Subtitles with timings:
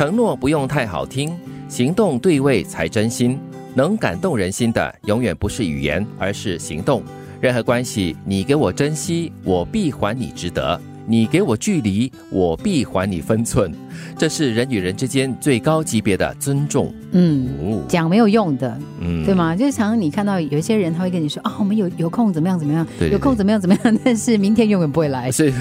[0.00, 3.38] 承诺不用太好听，行动对位才真心。
[3.74, 7.02] 能感动人心的，永远不是语言，而是行动。
[7.38, 13.74] 任何关系，你给我珍惜，我必还你值得；你给我距离，我必还你分寸。
[14.18, 16.92] 这是人与人之间最高级别的尊重。
[17.12, 17.48] 嗯，
[17.88, 19.34] 讲没有用的，嗯对？
[19.34, 19.56] 吗？
[19.56, 25.30] 就是常常你看到有一些人，他会跟你说啊，我们有有空怎么样怎么样，对对有空怎么样怎么样， 但是明天永远不会来。
[25.32, 25.52] 是，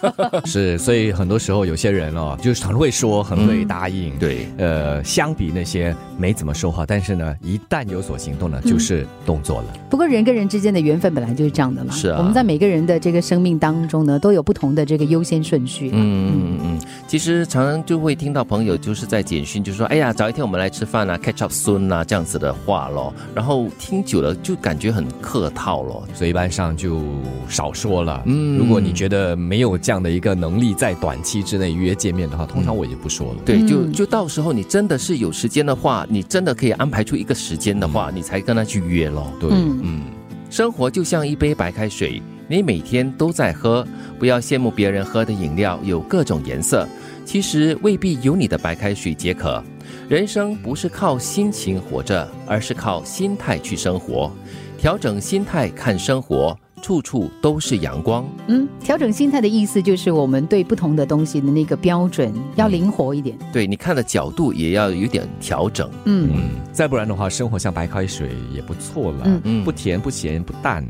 [0.44, 4.18] 是，所以很多时候有些人哦，就是很会说，很会答应。
[4.18, 9.66] 对，呃，相比那些没怎么说话，但是呢，一旦有所行动呢，嗯就是动作了。
[9.88, 11.92] 不过人跟人之间的缘分本来就是这样的嘛。
[11.92, 15.90] 是啊我们在每个人的这个生命当中呢，都有不同的这个优先顺序。
[15.94, 26.06] 嗯嗯嗯，其实常常就会听到朋友就是在简讯，就说：“哎呀，找一天我们来吃饭啊，catch up soon 啊，这样子的话咯。”然后听久了就感觉很客套咯。
[26.12, 27.00] 所以一般上就
[27.48, 28.22] 少说了。
[28.26, 33.40] 嗯如果你觉得没有这样的一个能力在短期之内约见面的话，通常我也不说了。
[33.46, 39.32] 对，就嗯就到时候你真的是有时间的话，你真的可以安排出一个时间的话，你才跟他去约咯。
[39.40, 40.02] 对，嗯嗯，
[40.50, 43.82] 生活就像一杯白开水，你每天都在喝，
[44.18, 46.86] 不要羡慕别人喝的饮料有各种颜色，
[47.28, 49.62] 其实未必有你的白开水解渴。
[50.08, 54.32] 人生不是靠心情活着，而是靠心态去生活。
[54.78, 58.26] 调整心态看生活，处处都是阳光。
[58.46, 63.36] 嗯，调整心态的意思就是我们对不同的东西的那个标准要灵活一点。
[63.52, 65.90] 对你看的角度也要有点调整。
[66.06, 69.24] 嗯嗯，再不然的话，生活像白开水也不错了。
[69.26, 70.82] 嗯嗯不甜不咸不淡，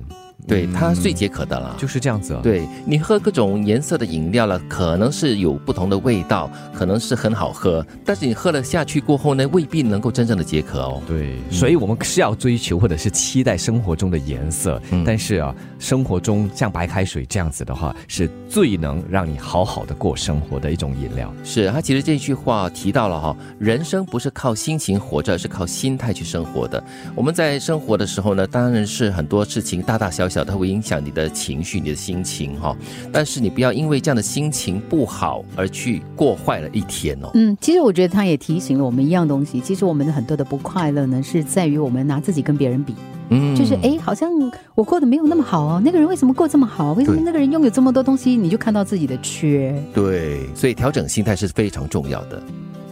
[0.48, 1.76] 对，嗯它最解渴的啦。
[1.78, 2.40] 就是这样子啊。
[2.42, 11.02] 对你喝各种颜色的饮料了，可能是有不同的味道，可能是很好喝，但是你喝了下去过后呢，未必能够真正的解渴哦。
[11.06, 21.32] 对，所以我们是要追求或者是期待生活中的颜色，嗯但是啊，生活中像白开水这样子的话，是最能让你好好的过生活的一种饮料。
[21.44, 26.82] 是他其实这句话提到了哈，人生不是靠心情活着，是靠心态去生活的。
[27.14, 32.76] 我们在生活的时候呢，当然是很多事情大大小小，它会影响你的情绪、你的心情哈。
[33.12, 37.30] 但是你不要因为这样的心情不好而去过坏了一天哦。
[37.34, 42.94] 嗯，其实我觉得他也提醒了我们一样东西，其实我们很多的不快乐呢，是在于我们拿自己跟别人比，
[43.30, 44.30] 嗯就是哎，好像
[44.74, 46.92] 我过得没有那么好哦，那个人为什么过这么好？
[46.92, 49.74] 为什么那个人拥有这么多东西，你就看到自己的缺？
[49.94, 52.42] 对，所以调整心态是非常重要的。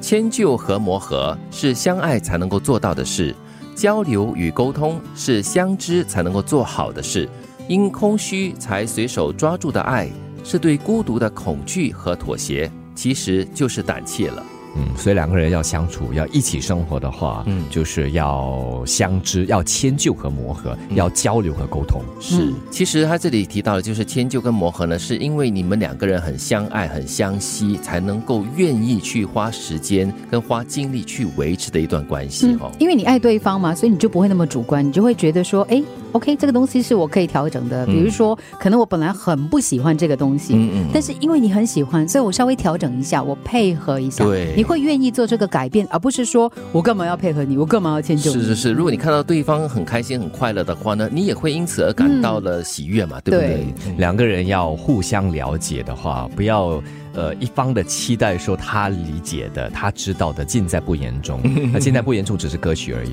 [0.01, 3.35] 迁就和磨合是相爱才能够做到的事，
[3.77, 7.29] 交流与沟通是相知才能够做好的事。
[7.69, 10.09] 因空虚才随手抓住的爱，
[10.43, 14.43] 是对孤独的恐惧和妥协，其实就是胆怯了。
[14.77, 17.65] 嗯，所以两个人要相处，要一起生活的话，嗯。
[17.71, 22.01] 就是要相知，要迁就和磨合，要交流和沟通。
[22.21, 22.45] 是。
[22.45, 35.83] 嗯，其实他这里提到的就是迁就跟磨合呢，是因为你们两个人很相爱、很相惜，才能够愿意去花时间跟花精力去维持的一段关系因为你爱对方嘛，所以你就不会那么主观，你就会觉得说，哎
[36.17, 37.85] ，OK，这个东西是我可以调整的。
[37.87, 48.41] 比如说，可能我本来很不喜欢这个东西，嗯嗯但是因为你很喜欢，所以我稍微调整一下，我配合一下，对你会愿意做这个改变，而不是说我干嘛要配合你，我干嘛要迁就你？
[48.41, 53.67] 是是是，如果你看到对方很开心、很快乐的话呢，你也会因此而感到了喜悦嘛，对不对？
[53.99, 56.83] 两个人要互相了解的话，不要
[57.17, 61.41] 呃一方的期待说他理解的、他知道的尽在不言中，
[61.73, 63.13] 那尽在不言中只是歌曲而已，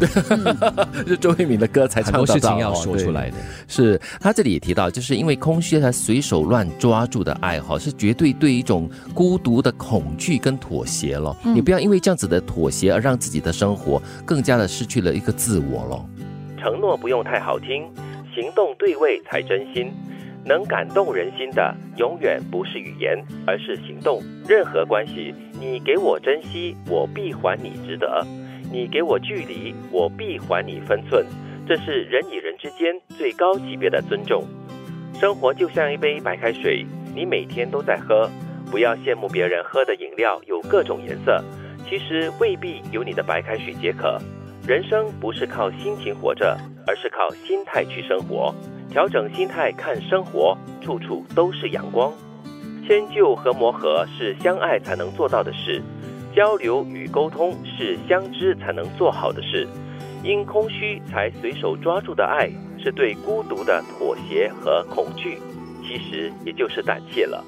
[1.07, 3.37] 是周慧敏的歌才很唱得到多事情要说出来的。
[3.67, 11.35] 是他这里也提到，就是因为空虚才随手乱抓住的爱好，是绝对对一种孤独的恐惧跟妥协了。
[11.43, 16.05] 你不要因为这样子的妥协而让自己的生活更加的失去了一个自我了。
[16.61, 17.83] 承诺不用太好听，
[18.35, 19.91] 行动对位才真心。
[20.45, 23.17] 能感动人心的，永远不是语言，
[23.47, 24.21] 而是行动。
[24.47, 28.25] 任何关系，你给我珍惜，我必还你值得；
[28.71, 31.25] 你给我距离，我必还你分寸。
[31.65, 34.43] 这是人与人之间最高级别的尊重。
[35.19, 38.29] 生活就像一杯白开水，你每天都在喝，
[38.69, 41.41] 不要羡慕别人喝的饮料有各种颜色，
[41.87, 44.19] 其实未必有你的白开水解渴。
[44.67, 48.53] 人生不是靠心情活着，而是靠心态去生活。
[48.93, 52.13] 调整心态看生活，处处都是阳光。
[52.85, 55.81] 迁就和磨合是相爱才能做到的事，
[56.35, 59.67] 交流与沟通是相知才能做好的事。
[60.23, 65.39] 因空虚才随手抓住的爱，是对孤独的妥协和恐惧，
[65.81, 67.43] 其实也就是胆怯了。